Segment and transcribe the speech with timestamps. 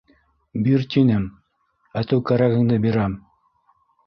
[0.67, 1.27] —Бир тинем,
[2.01, 3.15] әтеү кәрәгеңде бирәм!